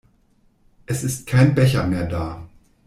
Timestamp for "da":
2.07-2.49